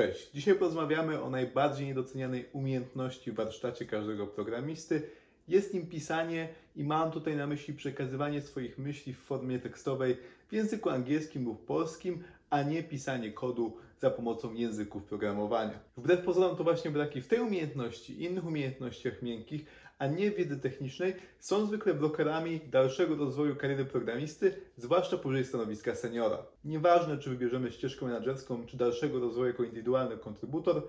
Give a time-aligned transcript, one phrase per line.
[0.00, 0.30] Cześć.
[0.30, 5.02] Dzisiaj porozmawiamy o najbardziej niedocenianej umiejętności w warsztacie każdego programisty.
[5.48, 10.16] Jest nim pisanie i mam tutaj na myśli przekazywanie swoich myśli w formie tekstowej
[10.48, 15.80] w języku angielskim lub polskim, a nie pisanie kodu za pomocą języków programowania.
[15.96, 19.64] Wbrew pozorom to właśnie braki w tej umiejętności i innych umiejętnościach miękkich,
[20.00, 26.46] a nie wiedzy technicznej, są zwykle blokerami dalszego rozwoju kariery programisty, zwłaszcza powyżej stanowiska seniora.
[26.64, 30.82] Nieważne, czy wybierzemy ścieżkę menedżerską, czy dalszego rozwoju jako indywidualny kontrybutor,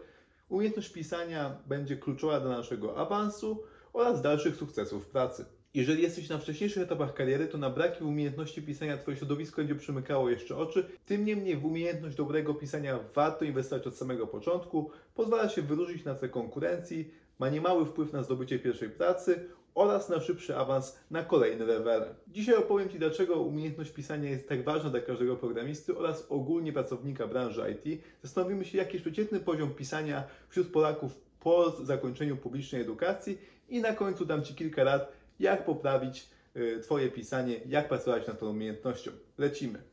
[0.50, 5.46] umiejętność pisania będzie kluczowa do naszego awansu oraz dalszych sukcesów w pracy.
[5.74, 10.30] Jeżeli jesteś na wcześniejszych etapach kariery, to na braki umiejętności pisania Twoje środowisko będzie przymykało
[10.30, 10.86] jeszcze oczy.
[11.06, 14.92] Tym niemniej w umiejętność dobrego pisania warto inwestować od samego początku.
[15.16, 20.20] Pozwala się wyróżnić na tle konkurencji, ma niemały wpływ na zdobycie pierwszej pracy oraz na
[20.20, 22.16] szybszy awans na kolejne levele.
[22.28, 27.28] Dzisiaj opowiem Ci, dlaczego umiejętność pisania jest tak ważna dla każdego programisty oraz ogólnie pracownika
[27.28, 28.02] branży IT.
[28.24, 33.38] Zastanowimy się, jaki jest przeciętny poziom pisania wśród Polaków po zakończeniu publicznej edukacji
[33.70, 38.40] i na końcu dam Ci kilka rad, jak poprawić y, Twoje pisanie, jak pracować nad
[38.40, 39.12] tą umiejętnością.
[39.38, 39.91] Lecimy.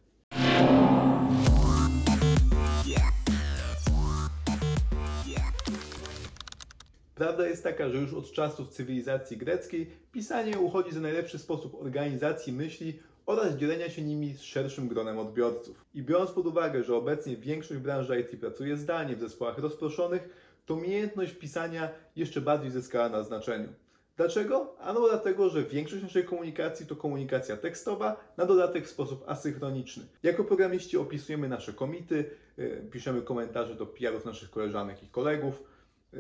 [7.19, 12.52] Prawda jest taka, że już od czasów cywilizacji greckiej pisanie uchodzi za najlepszy sposób organizacji
[12.52, 15.84] myśli oraz dzielenia się nimi z szerszym gronem odbiorców.
[15.94, 20.28] I biorąc pod uwagę, że obecnie większość branży IT pracuje zdalnie w zespołach rozproszonych,
[20.66, 23.69] to umiejętność pisania jeszcze bardziej zyskała na znaczeniu.
[24.16, 24.77] Dlaczego?
[24.80, 30.05] Ano dlatego, że większość naszej komunikacji to komunikacja tekstowa, na dodatek w sposób asynchroniczny.
[30.22, 35.62] Jako programiści opisujemy nasze komity, yy, piszemy komentarze do PR-ów naszych koleżanek i kolegów,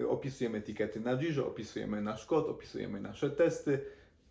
[0.08, 3.80] opisujemy etykiety na Jirze, opisujemy nasz kod, opisujemy nasze testy,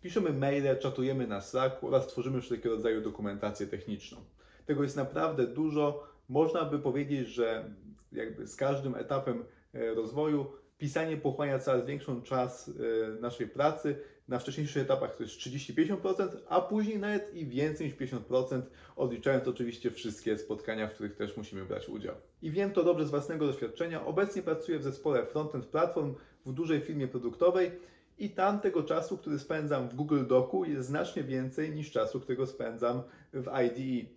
[0.02, 4.18] piszemy maile, czatujemy na Slacku oraz tworzymy wszelkiego rodzaju dokumentację techniczną.
[4.66, 6.06] Tego jest naprawdę dużo.
[6.28, 7.70] Można by powiedzieć, że
[8.12, 10.46] jakby z każdym etapem e, rozwoju
[10.78, 14.00] pisanie pochłania coraz większą czas e, naszej pracy.
[14.28, 18.62] Na wcześniejszych etapach to jest 30-50%, a później nawet i więcej niż 50%,
[18.96, 22.14] odliczając oczywiście wszystkie spotkania, w których też musimy brać udział.
[22.42, 24.06] I wiem to dobrze z własnego doświadczenia.
[24.06, 26.14] Obecnie pracuję w zespole Frontend Platform
[26.46, 27.70] w dużej firmie produktowej
[28.18, 32.46] i tam tego czasu, który spędzam w Google Docu jest znacznie więcej niż czasu, którego
[32.46, 33.02] spędzam
[33.32, 34.08] w IDE.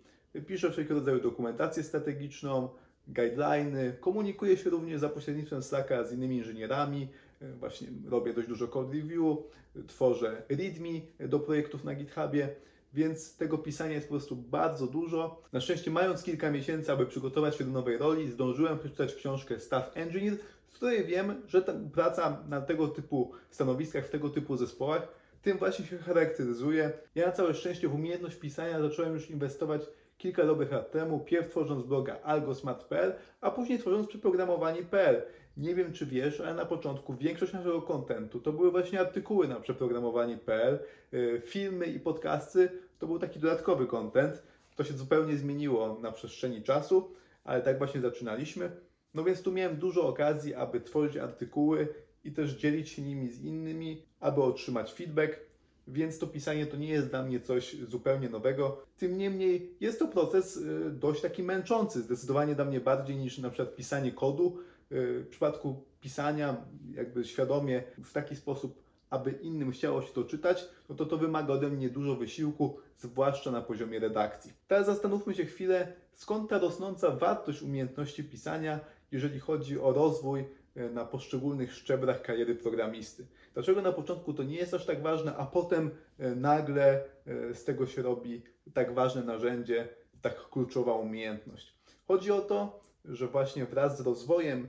[0.46, 2.68] Piszę wszelkiego rodzaju dokumentację strategiczną,
[3.08, 7.08] guideliny, komunikuję się również za pośrednictwem Slacka z innymi inżynierami,
[7.58, 9.38] właśnie robię dość dużo code review,
[9.86, 12.48] tworzę readme do projektów na GitHubie,
[12.94, 15.42] więc tego pisania jest po prostu bardzo dużo.
[15.52, 19.90] Na szczęście mając kilka miesięcy, aby przygotować się do nowej roli, zdążyłem przeczytać książkę Staff
[19.94, 20.36] Engineer,
[20.68, 21.62] z której wiem, że
[21.94, 25.08] praca na tego typu stanowiskach, w tego typu zespołach,
[25.42, 26.92] tym właśnie się charakteryzuje.
[27.14, 29.82] Ja na całe szczęście w umiejętność pisania zacząłem już inwestować
[30.18, 35.22] kilka dobrych lat temu, pierw tworząc bloga algosmart.pl, a później tworząc przeprogramowanie.pl.
[35.56, 39.60] Nie wiem, czy wiesz, ale na początku większość naszego kontentu to były właśnie artykuły na
[39.60, 40.78] przeprogramowanie.pl,
[41.12, 42.68] yy, filmy i podcasty
[42.98, 44.42] to był taki dodatkowy kontent.
[44.76, 47.12] To się zupełnie zmieniło na przestrzeni czasu,
[47.44, 48.70] ale tak właśnie zaczynaliśmy.
[49.14, 51.88] No więc tu miałem dużo okazji, aby tworzyć artykuły
[52.24, 55.52] i też dzielić się nimi z innymi, aby otrzymać feedback
[55.88, 58.82] więc to pisanie to nie jest dla mnie coś zupełnie nowego.
[58.96, 63.50] Tym niemniej jest to proces y, dość taki męczący, zdecydowanie dla mnie bardziej niż na
[63.50, 64.58] przykład pisanie kodu.
[64.92, 66.56] Y, w przypadku pisania
[66.94, 71.54] jakby świadomie w taki sposób, aby innym chciało się to czytać, no to to wymaga
[71.54, 74.52] ode mnie dużo wysiłku, zwłaszcza na poziomie redakcji.
[74.68, 78.80] Teraz zastanówmy się chwilę, skąd ta rosnąca wartość umiejętności pisania,
[79.10, 80.44] jeżeli chodzi o rozwój
[80.76, 83.26] E, na poszczególnych szczeblach kariery programisty.
[83.54, 87.64] Dlaczego na początku to nie jest aż tak ważne, a potem e, nagle e, z
[87.64, 88.42] tego się robi
[88.74, 89.88] tak ważne narzędzie,
[90.22, 91.74] tak kluczowa umiejętność?
[92.08, 94.68] Chodzi o to, że właśnie wraz z rozwojem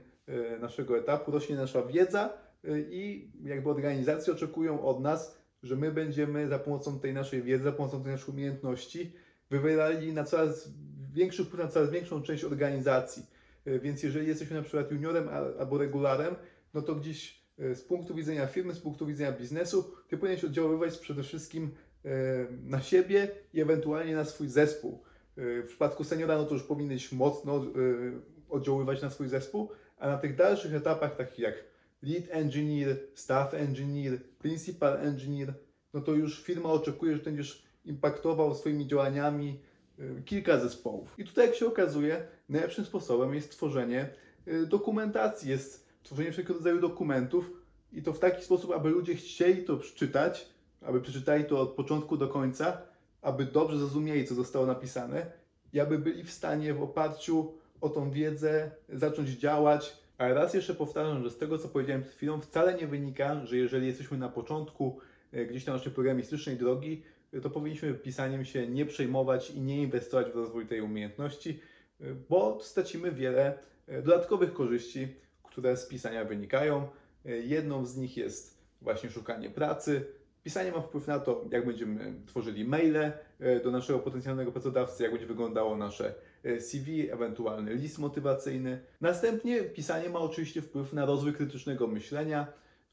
[0.60, 2.32] naszego etapu rośnie nasza wiedza
[2.90, 7.72] i jakby organizacje oczekują od nas, że my będziemy za pomocą tej naszej wiedzy, za
[7.72, 9.12] pomocą tej naszej umiejętności
[9.50, 10.68] wywierali na coraz
[11.12, 15.78] większy wpływ na coraz większą część organizacji E, więc jeżeli jesteśmy na przykład juniorem albo
[15.78, 16.34] regularem,
[16.74, 20.98] no to gdzieś e, z punktu widzenia firmy, z punktu widzenia biznesu, ty powinieneś oddziaływać
[20.98, 21.70] przede wszystkim
[22.04, 22.10] e,
[22.62, 25.02] na siebie i ewentualnie na swój zespół.
[25.36, 27.64] W przypadku seniora, no to już powinieneś mocno
[28.48, 31.54] oddziaływać na swój zespół, a na tych dalszych etapach, takich jak
[32.02, 35.54] lead engineer, staff engineer, principal engineer,
[35.94, 39.60] no to już firma oczekuje, że będziesz impaktował swoimi działaniami
[40.00, 41.14] Y, kilka zespołów.
[41.18, 44.08] I tutaj, jak się okazuje, najlepszym sposobem jest tworzenie
[44.48, 47.50] y, dokumentacji, jest tworzenie wszelkiego rodzaju dokumentów
[47.92, 50.48] i to w taki sposób, aby ludzie chcieli to przeczytać,
[50.82, 52.82] aby przeczytali to od początku do końca,
[53.22, 55.32] aby dobrze zrozumieli, co zostało napisane
[55.72, 57.54] i aby byli w stanie w oparciu
[57.84, 59.96] o tą wiedzę, zacząć działać.
[60.18, 63.56] Ale raz jeszcze powtarzam, że z tego co powiedziałem przed chwilą, wcale nie wynika, że
[63.56, 65.00] jeżeli jesteśmy na początku
[65.32, 67.02] e, gdzieś tam naszej programistycznej drogi,
[67.42, 71.60] to powinniśmy pisaniem się nie przejmować i nie inwestować w rozwój tej umiejętności,
[72.00, 75.08] e, bo stracimy wiele e, dodatkowych korzyści,
[75.42, 76.88] które z pisania wynikają.
[77.24, 80.06] Jedną z nich jest właśnie szukanie pracy.
[80.42, 83.12] Pisanie ma wpływ na to, jak będziemy tworzyli maile
[83.64, 86.14] do naszego potencjalnego pracodawcy, jak będzie wyglądało nasze
[86.60, 88.80] CV, ewentualny list motywacyjny.
[89.00, 92.46] Następnie pisanie ma oczywiście wpływ na rozwój krytycznego myślenia.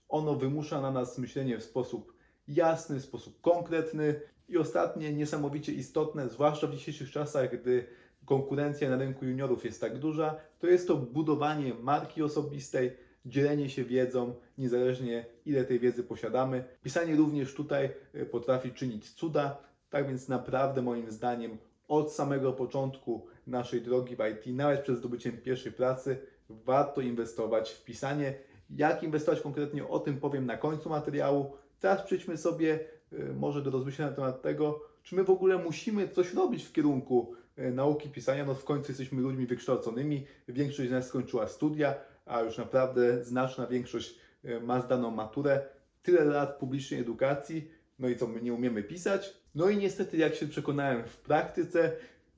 [0.10, 2.14] Ono wymusza na nas myślenie w sposób
[2.48, 4.22] jasny, w sposób konkretny.
[4.50, 7.88] I ostatnie, niesamowicie istotne, zwłaszcza w dzisiejszych czasach, gdy
[8.26, 12.92] konkurencja na rynku juniorów jest tak duża, to jest to budowanie marki osobistej,
[13.26, 16.64] dzielenie się wiedzą, niezależnie ile tej wiedzy posiadamy.
[16.84, 19.58] Pisanie również tutaj e, potrafi czynić cuda,
[19.90, 21.58] tak więc naprawdę moim zdaniem
[21.88, 26.18] od samego początku naszej drogi w IT, nawet przed zdobyciem pierwszej pracy,
[26.50, 28.34] warto inwestować w pisanie.
[28.70, 31.54] Jak inwestować konkretnie, o tym powiem na końcu materiału.
[31.80, 32.80] Teraz przejdźmy sobie
[33.12, 36.74] e, może do rozmyślenia na temat tego, czy my w ogóle musimy coś robić w
[36.74, 38.46] kierunku e, nauki pisania.
[38.46, 41.96] No w końcu jesteśmy ludźmi wykształconymi, większość z nas skończyła studia,
[42.26, 45.62] a już naprawdę znaczna większość e, ma zdaną maturę.
[46.04, 49.34] Tyle lat publicznej edukacji, no i co, my nie umiemy pisać?
[49.56, 51.92] No i niestety, jak się przekonałem w praktyce,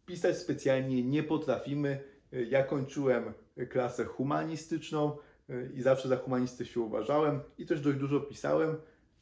[0.05, 2.03] pisać specjalnie nie potrafimy.
[2.49, 3.33] Ja kończyłem
[3.69, 5.17] klasę humanistyczną
[5.49, 8.77] e, i zawsze za humanistę się uważałem i też dość dużo pisałem,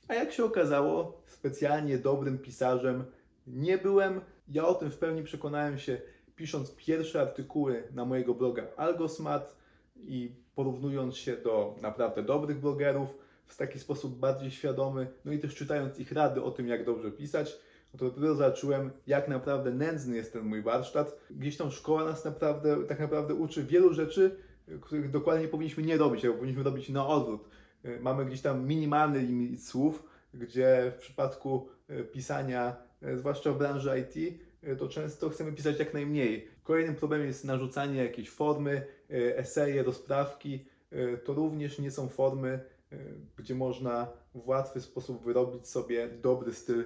[0.07, 3.03] a jak się okazało, specjalnie dobrym pisarzem
[3.47, 4.21] nie byłem.
[4.47, 6.01] Ja o tym w pełni przekonałem się
[6.35, 9.55] pisząc pierwsze artykuły na mojego bloga Algosmat
[9.95, 13.09] i porównując się do naprawdę dobrych blogerów
[13.45, 17.11] w taki sposób bardziej świadomy, no i też czytając ich rady o tym, jak dobrze
[17.11, 17.57] pisać,
[17.97, 21.19] to dopiero zobaczyłem, jak naprawdę nędzny jest ten mój warsztat.
[21.31, 24.35] Gdzieś tam szkoła nas naprawdę, tak naprawdę uczy wielu rzeczy,
[24.81, 27.49] których dokładnie powinniśmy nie robić, albo powinniśmy robić na odwrót.
[27.85, 30.03] Y, Mamy gdzieś tam minimalny limit słów,
[30.33, 34.41] gdzie w przypadku y, pisania, y, zwłaszcza w branży IT,
[34.79, 36.47] to często chcemy pisać jak najmniej.
[36.63, 38.85] Kolejnym problemem jest narzucanie jakiejś formy,
[39.35, 40.65] eseje, rozprawki.
[41.23, 42.59] To również nie są formy,
[43.37, 46.83] gdzie można w łatwy sposób wyrobić sobie dobry styl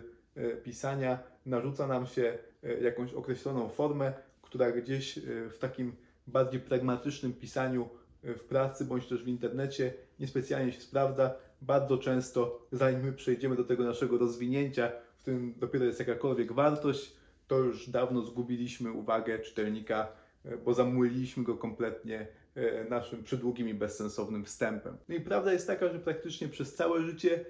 [0.63, 1.19] pisania.
[1.45, 5.95] Narzuca nam się y, jakąś określoną formę, która gdzieś y, w takim
[6.27, 7.89] bardziej pragmatycznym pisaniu
[8.23, 11.35] w pracy bądź też w internecie niespecjalnie się sprawdza.
[11.61, 17.15] Bardzo często, zanim my przejdziemy do tego naszego rozwinięcia, w którym dopiero jest jakakolwiek wartość,
[17.47, 20.07] to już dawno zgubiliśmy uwagę czytelnika,
[20.45, 24.97] e, bo zamuliliśmy go kompletnie e, naszym przydługim i bezsensownym wstępem.
[25.09, 27.45] No i prawda jest taka, że praktycznie przez całe życie e,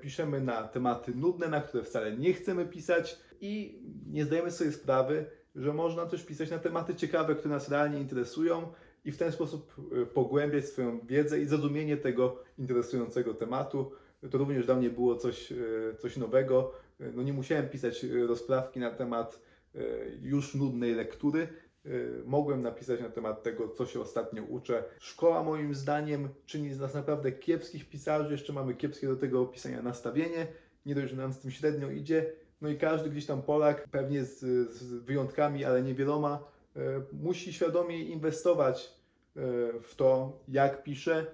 [0.00, 5.26] piszemy na tematy nudne, na które wcale nie chcemy pisać i nie zdajemy sobie sprawy,
[5.56, 8.72] że można też pisać na tematy ciekawe, które nas realnie interesują
[9.04, 13.92] i w ten sposób e, pogłębiać swoją wiedzę i zrozumienie tego interesującego tematu.
[14.30, 15.56] To również dla mnie było coś, e,
[15.98, 16.72] coś nowego.
[17.00, 19.40] E, No nie musiałem pisać e, rozprawki na temat
[19.74, 19.78] e,
[20.22, 21.48] już nudnej lektury.
[21.86, 21.90] E,
[22.24, 24.84] Mogłem napisać na temat tego, co się ostatnio uczę.
[24.98, 28.32] Szkoła moim zdaniem czyni z nas naprawdę kiepskich pisarzy.
[28.32, 30.46] Jeszcze mamy kiepskie do tego pisania nastawienie.
[30.86, 32.32] Nie dość, że nam z tym średnio idzie.
[32.60, 34.38] No i każdy gdzieś tam Polak, pewnie z,
[34.72, 36.44] z wyjątkami, ale niewieloma,
[36.76, 36.80] e,
[37.12, 38.84] musi świadomie inwestować
[39.36, 39.40] e,
[39.82, 41.26] w to, jak pisze,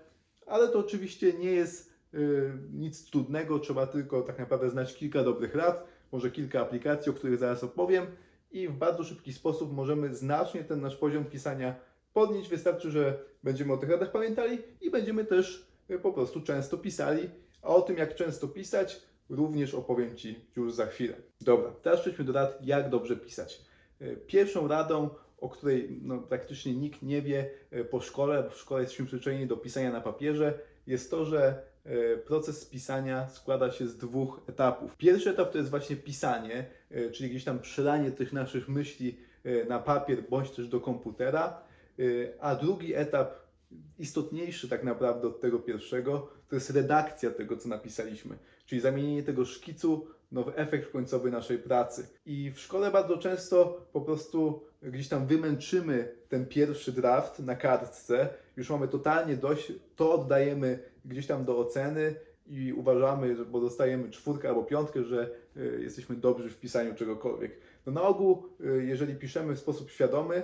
[0.46, 1.92] ale to oczywiście nie jest
[2.72, 7.38] nic trudnego, trzeba tylko tak naprawdę znać kilka dobrych rad, może kilka aplikacji, o których
[7.38, 8.06] zaraz opowiem
[8.52, 11.74] i w bardzo szybki sposób możemy znacznie ten nasz poziom pisania
[12.12, 12.50] podnieść.
[12.50, 17.30] Wystarczy, że będziemy o tych radach pamiętali i będziemy też e, po prostu często pisali,
[17.62, 21.14] a o tym jak często pisać również opowiem Ci już za chwilę.
[21.40, 23.60] Dobra, teraz przejdźmy do rad, jak dobrze pisać.
[24.00, 28.58] E, Pierwszą radą, o której no, praktycznie nikt nie wie e, po szkole, bo w
[28.58, 31.62] szkole jesteśmy przyzwyczajeni do pisania na papierze, jest to, że
[32.26, 34.96] proces pisania składa się z dwóch etapów.
[34.96, 39.64] Pierwszy etap to jest właśnie pisanie, e, czyli gdzieś tam przelanie tych naszych myśli e,
[39.64, 41.62] na papier bądź też do komputera,
[41.98, 42.02] e,
[42.40, 43.42] a drugi etap,
[43.98, 49.44] istotniejszy tak naprawdę od tego pierwszego, to jest redakcja tego, co napisaliśmy, czyli zamienienie tego
[49.44, 52.08] szkicu no, w efekt końcowy naszej pracy.
[52.26, 58.28] I w szkole bardzo często po prostu gdzieś tam wymęczymy ten pierwszy draft na kartce,
[58.56, 62.14] już mamy totalnie dość, to oddajemy gdzieś tam do oceny
[62.46, 67.52] i uważamy, bo dostajemy czwórkę albo piątkę, że y, jesteśmy dobrzy w pisaniu czegokolwiek.
[67.86, 70.42] No na ogół, y, jeżeli piszemy w sposób świadomy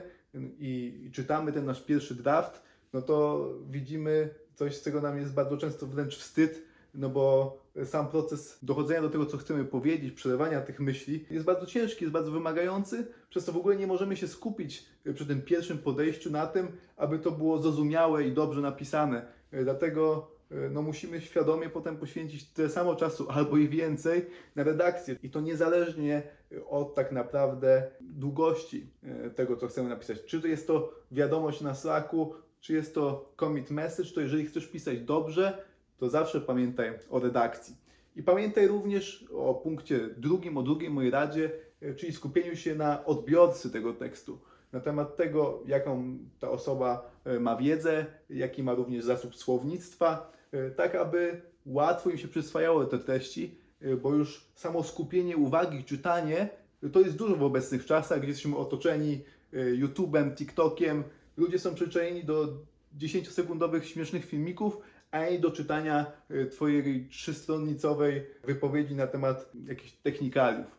[0.59, 2.62] i, i czytamy ten nasz pierwszy draft,
[2.93, 6.62] no to widzimy coś, z czego nam jest bardzo często wręcz wstyd,
[6.99, 11.67] no bo sam proces dochodzenia do tego, co chcemy powiedzieć, przelewania tych myśli jest bardzo
[11.67, 15.78] ciężki, jest bardzo wymagający, przez to w ogóle nie możemy się skupić przy tym pierwszym
[15.78, 19.26] podejściu na tym, aby to było zrozumiałe i dobrze napisane.
[19.52, 20.31] Dlatego
[20.71, 24.26] no musimy świadomie potem poświęcić tyle samo czasu albo i więcej
[24.57, 25.17] na redakcję.
[25.23, 26.23] I to niezależnie
[26.69, 30.25] od tak naprawdę długości e, tego, co chcemy napisać.
[30.25, 34.67] Czy to jest to wiadomość na Slacku, czy jest to commit message, to jeżeli chcesz
[34.67, 35.62] pisać dobrze,
[35.99, 37.76] to zawsze pamiętaj o redakcji.
[38.17, 41.50] I pamiętaj również o punkcie drugim, o drugiej mojej radzie,
[41.81, 44.38] e, czyli skupieniu się na odbiorcy tego tekstu
[44.73, 50.71] na temat tego, jaką ta osoba e, ma wiedzę, jaki ma również zasób słownictwa, e,
[50.71, 53.59] tak aby łatwo im się przyswajały te treści,
[54.02, 56.49] bo już samo skupienie uwagi, czytanie,
[56.93, 61.05] to jest dużo w obecnych czasach, gdzie jesteśmy otoczeni YouTube'em, TikTokiem.
[61.37, 62.49] Ludzie są przyczajeni do
[62.99, 64.78] 10-sekundowych śmiesznych filmików,
[65.11, 66.12] a nie do czytania
[66.50, 70.79] Twojej trzystronnicowej wypowiedzi na temat jakichś technikaliów.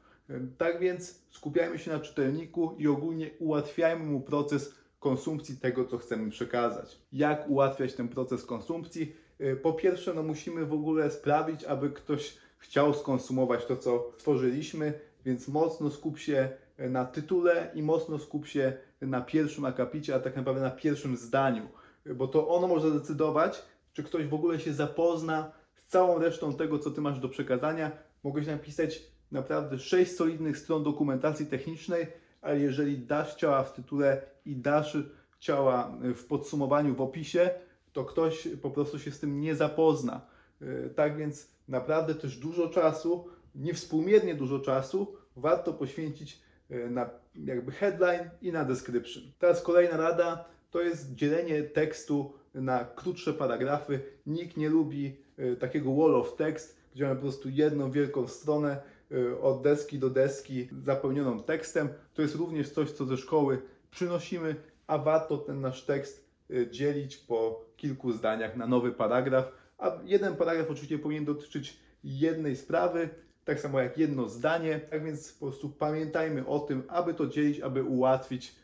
[0.58, 6.30] Tak więc skupiajmy się na czytelniku i ogólnie ułatwiajmy mu proces konsumpcji tego, co chcemy
[6.30, 7.00] przekazać.
[7.12, 9.16] Jak ułatwiać ten proces konsumpcji?
[9.42, 14.94] Y, po pierwsze, no musimy w ogóle sprawić, aby ktoś chciał skonsumować to, co stworzyliśmy,
[15.26, 20.36] więc mocno skup się na tytule i mocno skup się na pierwszym akapicie, a tak
[20.36, 21.70] naprawdę na pierwszym zdaniu,
[22.16, 23.62] bo to ono może decydować,
[24.00, 27.92] czy ktoś w ogóle się zapozna z całą resztą tego, co ty masz do przekazania.
[28.24, 29.02] Mogłeś napisać
[29.32, 32.08] naprawdę 6 solidnych stron dokumentacji technicznej,
[32.42, 34.98] ale jeżeli dasz ciała w tytule i dasz
[35.40, 37.50] ciała w podsumowaniu, w opisie,
[37.94, 40.22] to ktoś po prostu się z tym nie zapozna.
[40.62, 47.72] E, tak więc naprawdę też dużo czasu, niewspółmiernie dużo czasu warto poświęcić e, na jakby
[47.72, 49.24] headline i na description.
[49.40, 54.00] Teraz kolejna rada to jest dzielenie tekstu na krótsze paragrafy.
[54.26, 58.82] Nikt nie lubi e, takiego wall of text, gdzie mamy po prostu jedną wielką stronę,
[59.12, 61.90] Y, od deski do deski zapełnioną tekstem.
[62.14, 64.56] To jest również coś, co ze szkoły przynosimy,
[64.88, 69.52] a warto ten nasz tekst y, dzielić po kilku zdaniach na nowy paragraf.
[69.78, 73.10] A jeden paragraf oczywiście powinien dotyczyć jednej sprawy,
[73.46, 74.80] tak samo jak jedno zdanie.
[74.80, 78.56] Tak więc po prostu pamiętajmy o tym, aby to dzielić, aby ułatwić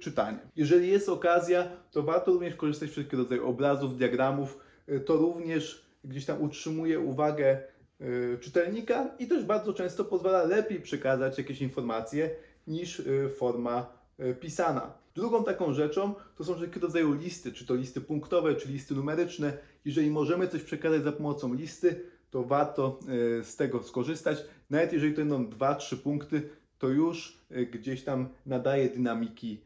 [0.00, 0.38] czytanie.
[0.56, 4.58] Jeżeli jest okazja, to warto również korzystać z wszelkiego rodzaju obrazów, diagramów.
[5.06, 7.62] To również gdzieś tam utrzymuje uwagę
[8.00, 12.30] Y, czytelnika i też bardzo często pozwala lepiej przekazać jakieś informacje
[12.66, 14.94] niż y, forma y, pisana.
[15.14, 19.52] Drugą taką rzeczą to są wszelkiego rodzaju listy, czy to listy punktowe, czy listy numeryczne.
[19.84, 23.00] Jeżeli możemy coś przekazać za pomocą listy, to warto
[23.42, 24.44] z tego skorzystać.
[24.70, 26.48] Nawet jeżeli to będą 2-3 punkty,
[26.78, 27.38] to już
[27.72, 29.60] gdzieś tam nadaje dynamiki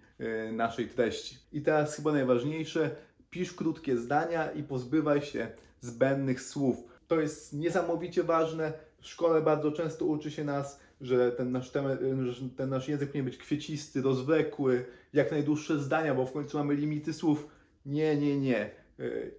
[0.52, 1.38] naszej treści.
[1.52, 2.90] I teraz chyba najważniejsze,
[3.30, 5.48] pisz krótkie zdania i pozbywaj się
[5.80, 8.72] zbędnych słów to jest niesamowicie ważne.
[9.00, 13.24] W szkole bardzo często uczy się nas, że ten nasz, że ten nasz język powinien
[13.24, 17.48] być kwiecisty, rozwlekły, jak najdłuższe zdania, bo w końcu mamy limity słów.
[17.86, 18.70] Nie, nie, nie.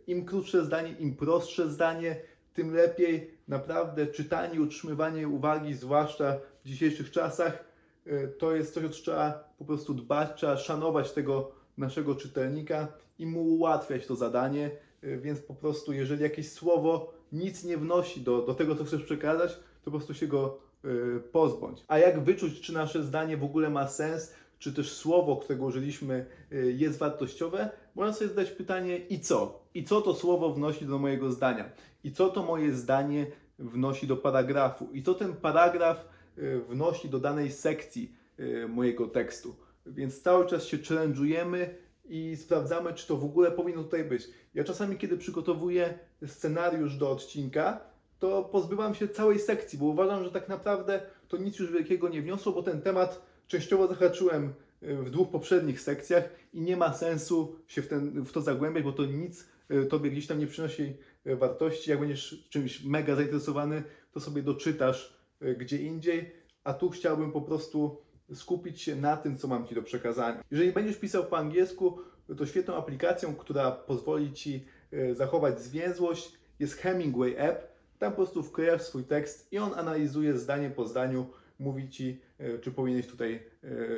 [0.07, 2.15] Im krótsze zdanie, im prostsze zdanie,
[2.53, 3.31] tym lepiej.
[3.47, 7.63] Naprawdę czytanie, utrzymywanie uwagi, zwłaszcza w dzisiejszych czasach,
[8.05, 12.87] e, to jest coś, o co trzeba po prostu dbać, trzeba szanować tego naszego czytelnika
[13.19, 14.71] i mu ułatwiać to zadanie.
[15.01, 19.03] E, więc po prostu, jeżeli jakieś słowo nic nie wnosi do, do tego, co chcesz
[19.03, 21.83] przekazać, to po prostu się go y, pozbądź.
[21.87, 26.25] A jak wyczuć, czy nasze zdanie w ogóle ma sens, czy też słowo, którego użyliśmy,
[26.51, 27.69] jest wartościowe?
[27.95, 29.59] Można sobie zadać pytanie, i co?
[29.73, 31.69] I co to słowo wnosi do mojego zdania?
[32.03, 33.27] I co to moje zdanie
[33.59, 34.89] wnosi do paragrafu?
[34.93, 36.05] I co ten paragraf
[36.69, 39.55] wnosi do danej sekcji y, mojego tekstu?
[39.85, 41.69] Więc cały czas się challenge'ujemy,
[42.05, 44.29] i sprawdzamy, czy to w ogóle powinno tutaj być.
[44.53, 47.79] Ja czasami, kiedy przygotowuję scenariusz do odcinka,
[48.19, 52.21] to pozbywam się całej sekcji, bo uważam, że tak naprawdę to nic już wielkiego nie
[52.21, 57.55] wniosło, bo ten temat częściowo zahaczyłem y, w dwóch poprzednich sekcjach i nie ma sensu
[57.67, 60.93] się w, ten, w to zagłębiać, bo to nic y, tobie gdzieś tam nie przynosi
[61.27, 61.89] y, wartości.
[61.89, 65.17] Jak będziesz czymś mega zainteresowany, to sobie doczytasz
[65.57, 66.31] gdzie indziej,
[66.63, 67.97] a tu chciałbym po prostu
[68.33, 70.43] skupić się na tym, co mam Ci do przekazania.
[70.51, 71.99] Jeżeli będziesz pisał po angielsku,
[72.37, 77.73] to świetną aplikacją, która pozwoli Ci e, zachować zwięzłość jest Hemingway App.
[77.99, 81.25] Tam po prostu wklejasz swój tekst i on analizuje zdanie po zdaniu,
[81.59, 83.43] mówi Ci, e, czy powinieneś tutaj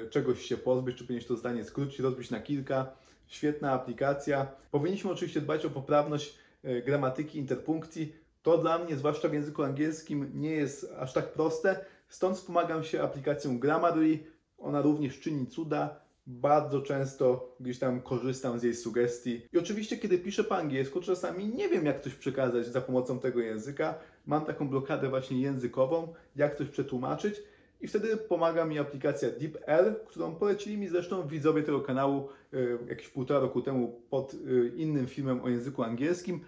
[0.09, 2.91] czegoś się pozbyć, czy powinieneś to zdanie skrócić, rozbić na kilka.
[3.27, 4.47] Świetna aplikacja.
[4.71, 6.37] Powinniśmy oczywiście dbać o poprawność
[6.85, 8.15] gramatyki, interpunkcji.
[8.45, 13.01] To dla mnie, zwłaszcza w języku angielskim, nie jest aż tak proste, Stąd wspomagam się
[13.01, 14.19] aplikacją Grammarly.
[14.57, 16.05] Ona również czyni cuda.
[16.27, 19.41] Bardzo często gdzieś tam korzystam z jej sugestii.
[19.53, 23.39] I oczywiście, kiedy piszę po angielsku, czasami nie wiem, jak coś przekazać za pomocą tego
[23.39, 23.95] języka.
[24.25, 27.41] Mam taką blokadę właśnie językową, jak coś przetłumaczyć.
[27.81, 33.07] I wtedy pomaga mi aplikacja DeepL, którą polecili mi zresztą widzowie tego kanału y, jakieś
[33.07, 36.41] półtora roku temu pod y, innym filmem o języku angielskim.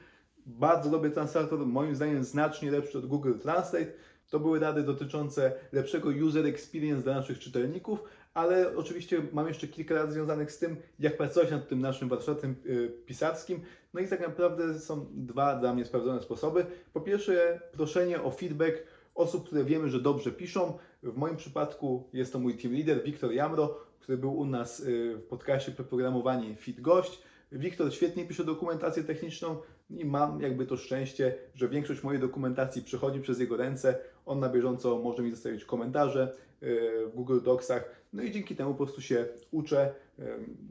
[0.47, 3.91] Bardzo dobry translator, moim zdaniem znacznie lepszy od Google Translate.
[4.29, 9.95] To były rady dotyczące lepszego user experience dla naszych czytelników, ale oczywiście mam jeszcze kilka
[9.95, 13.61] rad związanych z tym, jak pracować nad tym naszym warsztatem y, pisarskim.
[13.93, 16.65] No i tak naprawdę są dwa dla mnie sprawdzone sposoby.
[16.93, 18.83] Po pierwsze, proszenie o feedback
[19.15, 20.77] osób, które wiemy, że dobrze piszą.
[21.03, 25.15] W moim przypadku jest to mój team leader, Wiktor Jamro, który był u nas y,
[25.17, 27.21] w podcaście Przeprogramowanie Fit Gość.
[27.51, 29.57] Wiktor świetnie pisze dokumentację techniczną
[29.89, 33.97] i mam jakby to szczęście, że większość mojej dokumentacji przechodzi przez jego ręce.
[34.25, 38.71] On na bieżąco może mi zostawić komentarze y, w Google Docsach, no i dzięki temu
[38.71, 40.23] po prostu się uczę y,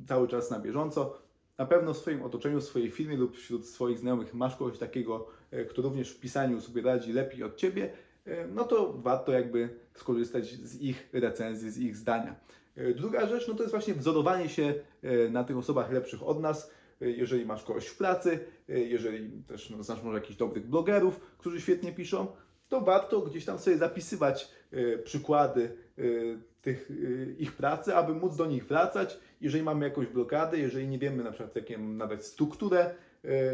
[0.07, 1.19] cały czas na bieżąco.
[1.59, 5.27] Na pewno w swoim otoczeniu, w swojej firmie lub wśród swoich znajomych masz kogoś takiego,
[5.53, 7.91] y, kto również w pisaniu sobie radzi lepiej od Ciebie,
[8.55, 12.37] no to warto jakby skorzystać z ich recenzji, z ich zdania.
[12.97, 14.75] Druga rzecz, no to jest właśnie wzorowanie się
[15.31, 16.71] na tych osobach lepszych od nas.
[17.03, 18.39] Y, Jeżeli masz kogoś w pracy,
[18.71, 22.27] y, jeżeli też no, znasz może jakichś dobrych blogerów, którzy świetnie piszą,
[22.69, 25.87] to warto gdzieś tam sobie zapisywać y, przykłady
[26.63, 26.91] tych
[27.39, 29.19] ich pracy, aby móc do nich wracać.
[29.41, 32.95] Jeżeli mamy jakąś blokadę, jeżeli nie wiemy na przykład jaką nawet strukturę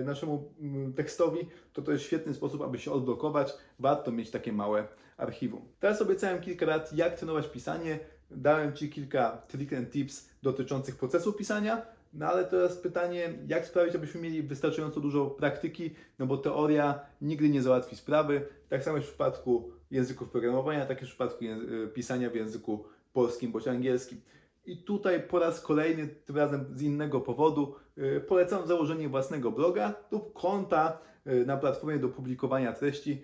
[0.04, 3.52] naszemu mm, tekstowi, to to jest świetny sposób, aby się odblokować.
[3.78, 5.62] Warto mieć takie małe archiwum.
[5.80, 7.98] Teraz obiecałem kilka rad, jak trenować pisanie.
[8.30, 11.86] Dałem Ci kilka trick and tips dotyczących procesu pisania.
[12.12, 17.48] No ale teraz pytanie, jak sprawić, abyśmy mieli wystarczająco dużo praktyki, no bo teoria nigdy
[17.48, 18.46] nie załatwi sprawy.
[18.68, 22.84] Tak samo jest w przypadku języków programowania, tak jest w przypadku języ- pisania w języku
[23.12, 24.20] polskim bądź angielskim.
[24.66, 29.94] I tutaj po raz kolejny, tym razem z innego powodu, yy, polecam założenie własnego bloga
[30.10, 33.22] lub konta yy, na platformie do publikowania treści,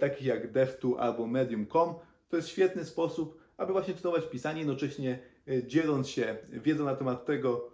[0.00, 1.94] takich jak Dev2 albo Medium.com.
[2.28, 5.18] To jest świetny sposób, aby właśnie trenować pisanie, jednocześnie
[5.66, 7.70] dzieląc się wiedzą na temat tego,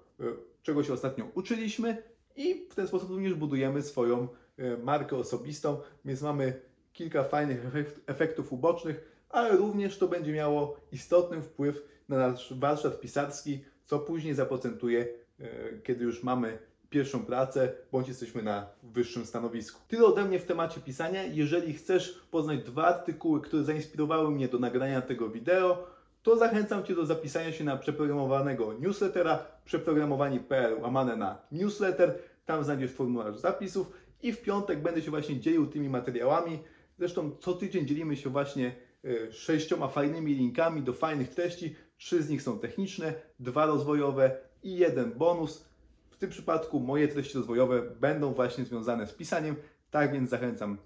[0.64, 2.02] czego się ostatnio uczyliśmy
[2.36, 4.28] i w ten sposób również budujemy swoją
[4.58, 6.60] yy, markę osobistą, więc mamy
[6.92, 13.00] kilka fajnych efekt- efektów ubocznych, ale również to będzie miało istotny wpływ na nasz warsztat
[13.00, 15.08] pisarski, co później zaprocentuje,
[15.40, 15.46] e,
[15.82, 16.58] kiedy już mamy
[16.90, 19.80] pierwszą pracę, bądź jesteśmy na wyższym stanowisku.
[19.88, 21.22] Tyle ode mnie w temacie pisania.
[21.24, 25.86] Jeżeli chcesz poznać dwa artykuły, które zainspirowały mnie do nagrania tego wideo,
[26.24, 32.18] to zachęcam Cię do zapisania się na przeprogramowanego newslettera przeprogramowani.pl łamane na newsletter.
[32.46, 36.58] Tam znajdziesz formularz zapisów i w piątek będę się właśnie dzielił tymi materiałami.
[36.98, 41.76] Zresztą co tydzień dzielimy się właśnie e, sześcioma fajnymi linkami do fajnych treści.
[41.96, 45.64] Trzy z nich są techniczne, dwa rozwojowe i jeden bonus.
[46.10, 49.56] W tym przypadku moje treści rozwojowe będą właśnie związane z pisaniem,
[49.90, 50.78] tak więc zachęcam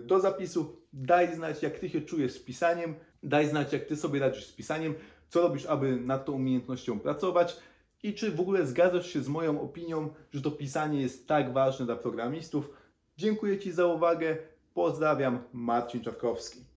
[0.00, 0.76] do zapisu.
[0.92, 4.52] Daj znać, jak Ty się czujesz z pisaniem, daj znać, jak Ty sobie radzisz z
[4.52, 4.94] pisaniem,
[5.28, 7.56] co robisz, aby nad tą umiejętnością pracować
[8.02, 11.86] i czy w ogóle zgadzasz się z moją opinią, że to pisanie jest tak ważne
[11.86, 12.70] dla programistów.
[13.16, 14.36] Dziękuję Ci za uwagę,
[14.74, 16.64] pozdrawiam, Marcin Czarkowski.